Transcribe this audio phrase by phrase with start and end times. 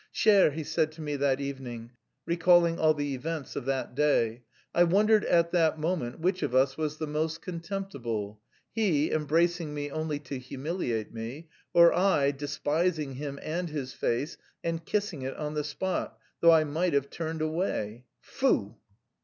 [0.11, 1.91] "Cher," he said to me that evening,
[2.25, 4.41] recalling all the events of that day,
[4.73, 8.41] "I wondered at that moment which of us was the most contemptible:
[8.73, 14.83] he, embracing me only to humiliate me, or I, despising him and his face and
[14.83, 18.05] kissing it on the spot, though I might have turned away....
[18.21, 18.77] Foo!"